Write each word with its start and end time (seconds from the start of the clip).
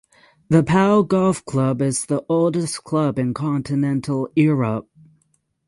The 0.49 0.63
Pau 0.63 1.03
Golf 1.03 1.45
Club 1.45 1.79
is 1.79 2.07
the 2.07 2.25
oldest 2.27 2.83
club 2.83 3.19
in 3.19 3.35
continental 3.35 4.29
Europe. 4.35 4.89